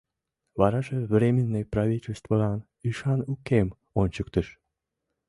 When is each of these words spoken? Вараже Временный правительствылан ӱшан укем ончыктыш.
Вараже 0.59 0.97
Временный 1.13 1.69
правительствылан 1.73 2.59
ӱшан 2.87 3.19
укем 3.33 3.67
ончыктыш. 4.01 4.47